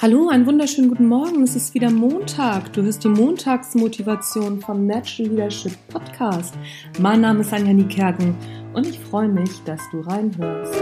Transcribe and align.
Hallo, 0.00 0.28
einen 0.28 0.46
wunderschönen 0.46 0.90
guten 0.90 1.06
Morgen. 1.06 1.42
Es 1.42 1.56
ist 1.56 1.74
wieder 1.74 1.90
Montag. 1.90 2.72
Du 2.72 2.82
hörst 2.82 3.02
die 3.02 3.08
Montagsmotivation 3.08 4.60
vom 4.60 4.86
Natural 4.86 5.28
Leadership 5.28 5.72
Podcast. 5.88 6.54
Mein 7.00 7.20
Name 7.22 7.40
ist 7.40 7.52
Anja 7.52 7.72
Niekerken 7.72 8.32
und 8.74 8.86
ich 8.86 9.00
freue 9.00 9.26
mich, 9.26 9.50
dass 9.64 9.80
du 9.90 10.02
reinhörst. 10.02 10.72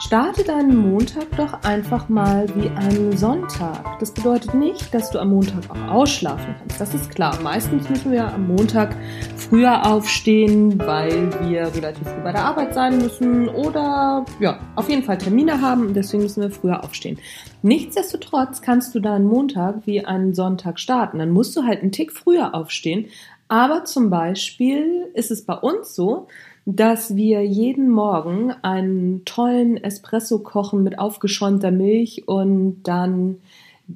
Starte 0.00 0.44
deinen 0.44 0.76
Montag 0.76 1.36
doch 1.36 1.64
einfach 1.64 2.08
mal 2.08 2.46
wie 2.54 2.68
einen 2.68 3.16
Sonntag. 3.16 3.98
Das 3.98 4.14
bedeutet 4.14 4.54
nicht, 4.54 4.94
dass 4.94 5.10
du 5.10 5.18
am 5.18 5.30
Montag 5.30 5.68
auch 5.68 5.92
ausschlafen 5.92 6.54
kannst. 6.56 6.80
Das 6.80 6.94
ist 6.94 7.10
klar. 7.10 7.36
Meistens 7.42 7.90
müssen 7.90 8.12
wir 8.12 8.32
am 8.32 8.46
Montag 8.46 8.94
früher 9.36 9.84
aufstehen, 9.84 10.78
weil 10.78 11.32
wir 11.42 11.74
relativ 11.74 12.06
früh 12.06 12.20
bei 12.22 12.30
der 12.30 12.44
Arbeit 12.44 12.74
sein 12.74 12.98
müssen 12.98 13.48
oder 13.48 14.24
ja, 14.38 14.60
auf 14.76 14.88
jeden 14.88 15.02
Fall 15.02 15.18
Termine 15.18 15.60
haben 15.60 15.88
und 15.88 15.94
deswegen 15.94 16.22
müssen 16.22 16.42
wir 16.42 16.52
früher 16.52 16.84
aufstehen. 16.84 17.18
Nichtsdestotrotz 17.62 18.62
kannst 18.62 18.94
du 18.94 19.00
deinen 19.00 19.26
Montag 19.26 19.84
wie 19.84 20.04
einen 20.04 20.32
Sonntag 20.32 20.78
starten. 20.78 21.18
Dann 21.18 21.30
musst 21.30 21.56
du 21.56 21.64
halt 21.64 21.82
einen 21.82 21.90
Tick 21.90 22.12
früher 22.12 22.54
aufstehen. 22.54 23.06
Aber 23.48 23.84
zum 23.84 24.10
Beispiel 24.10 25.08
ist 25.14 25.32
es 25.32 25.44
bei 25.44 25.54
uns 25.54 25.94
so, 25.94 26.28
dass 26.70 27.16
wir 27.16 27.42
jeden 27.46 27.88
Morgen 27.88 28.52
einen 28.60 29.24
tollen 29.24 29.78
Espresso 29.78 30.40
kochen 30.40 30.82
mit 30.82 30.98
aufgeschäumter 30.98 31.70
Milch 31.70 32.28
und 32.28 32.82
dann 32.82 33.38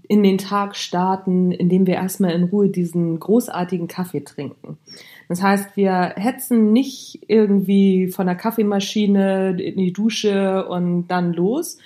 in 0.09 0.23
den 0.23 0.39
Tag 0.39 0.75
starten, 0.75 1.53
indem 1.53 1.87
wir 1.87 1.97
erstmal 1.97 2.31
in 2.31 2.45
Ruhe 2.45 2.71
diesen 2.71 3.21
großartigen 3.21 3.89
Kaffee 3.89 4.25
trinken. 4.25 4.79
Das 5.29 5.43
heißt, 5.43 5.77
wir 5.77 6.15
hetzen 6.17 6.73
nicht 6.73 7.21
irgendwie 7.29 8.09
von 8.09 8.25
der 8.25 8.37
Kaffeemaschine 8.37 9.51
in 9.61 9.77
die 9.77 9.93
Dusche 9.93 10.67
und 10.67 11.09
dann 11.09 11.35
los, 11.35 11.77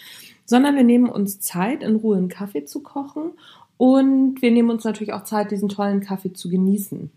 sondern 0.44 0.76
wir 0.76 0.84
nehmen 0.84 1.08
uns 1.08 1.40
Zeit, 1.40 1.82
in 1.82 1.96
Ruhe 1.96 2.16
einen 2.16 2.28
Kaffee 2.28 2.64
zu 2.64 2.80
kochen 2.84 3.32
und 3.76 4.40
wir 4.40 4.52
nehmen 4.52 4.70
uns 4.70 4.84
natürlich 4.84 5.14
auch 5.14 5.24
Zeit, 5.24 5.50
diesen 5.50 5.68
tollen 5.68 5.98
Kaffee 5.98 6.32
zu 6.32 6.48
genießen. 6.48 7.10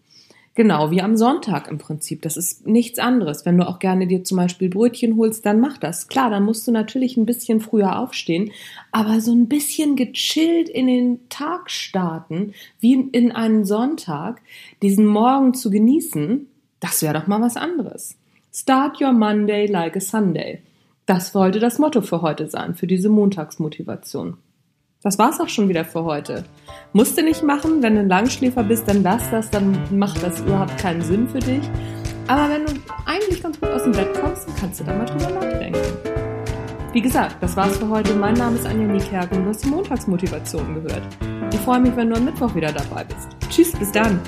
Genau, 0.59 0.91
wie 0.91 1.01
am 1.01 1.15
Sonntag 1.15 1.71
im 1.71 1.77
Prinzip. 1.77 2.21
Das 2.21 2.35
ist 2.35 2.67
nichts 2.67 2.99
anderes. 2.99 3.45
Wenn 3.45 3.57
du 3.57 3.65
auch 3.65 3.79
gerne 3.79 4.07
dir 4.07 4.25
zum 4.25 4.35
Beispiel 4.35 4.67
Brötchen 4.67 5.15
holst, 5.15 5.45
dann 5.45 5.61
mach 5.61 5.77
das. 5.77 6.09
Klar, 6.09 6.29
dann 6.29 6.43
musst 6.43 6.67
du 6.67 6.73
natürlich 6.73 7.15
ein 7.15 7.25
bisschen 7.25 7.61
früher 7.61 7.97
aufstehen, 7.97 8.51
aber 8.91 9.21
so 9.21 9.31
ein 9.31 9.47
bisschen 9.47 9.95
gechillt 9.95 10.67
in 10.67 10.87
den 10.87 11.29
Tag 11.29 11.71
starten, 11.71 12.53
wie 12.81 12.91
in 12.91 13.31
einen 13.31 13.63
Sonntag, 13.63 14.41
diesen 14.81 15.05
Morgen 15.05 15.53
zu 15.53 15.69
genießen, 15.69 16.47
das 16.81 17.03
wäre 17.03 17.13
doch 17.13 17.27
mal 17.27 17.39
was 17.39 17.55
anderes. 17.55 18.17
Start 18.53 18.99
your 18.99 19.13
Monday 19.13 19.65
like 19.65 19.95
a 19.95 20.01
Sunday. 20.01 20.59
Das 21.05 21.33
wollte 21.33 21.61
das 21.61 21.79
Motto 21.79 22.01
für 22.01 22.21
heute 22.21 22.49
sein, 22.49 22.75
für 22.75 22.85
diese 22.85 23.07
Montagsmotivation. 23.07 24.35
Das 25.01 25.17
war's 25.17 25.39
auch 25.39 25.47
schon 25.47 25.69
wieder 25.69 25.85
für 25.85 26.03
heute. 26.03 26.43
Musst 26.91 27.17
du 27.17 27.23
nicht 27.23 27.41
machen, 27.41 27.81
wenn 27.81 27.95
du 27.95 28.01
ein 28.01 28.09
Langschläfer 28.09 28.63
bist, 28.63 28.85
dann 28.85 29.01
lass 29.01 29.31
das, 29.31 29.49
dann 29.49 29.77
macht 29.97 30.21
das 30.21 30.41
überhaupt 30.41 30.77
keinen 30.77 31.01
Sinn 31.01 31.29
für 31.29 31.39
dich. 31.39 31.61
Aber 32.27 32.49
wenn 32.49 32.65
du 32.65 32.73
eigentlich 33.05 33.41
ganz 33.41 33.57
gut 33.61 33.69
aus 33.69 33.83
dem 33.83 33.93
Bett 33.93 34.13
kommst, 34.19 34.49
dann 34.49 34.55
kannst 34.57 34.81
du 34.81 34.83
da 34.83 34.93
mal 34.93 35.05
drüber 35.05 35.29
nachdenken. 35.29 35.79
Wie 36.91 37.01
gesagt, 37.01 37.37
das 37.39 37.55
war's 37.55 37.77
für 37.77 37.87
heute. 37.87 38.13
Mein 38.13 38.33
Name 38.33 38.57
ist 38.57 38.65
Anja 38.65 38.87
Niekerken 38.87 39.37
und 39.37 39.43
du 39.45 39.49
hast 39.51 39.63
die 39.63 39.69
Montagsmotivation 39.69 40.83
gehört. 40.83 41.03
Ich 41.53 41.59
freue 41.61 41.79
mich, 41.79 41.95
wenn 41.95 42.09
du 42.09 42.17
am 42.17 42.25
Mittwoch 42.25 42.53
wieder 42.53 42.73
dabei 42.73 43.05
bist. 43.05 43.29
Tschüss, 43.49 43.71
bis 43.71 43.93
dann. 43.93 44.19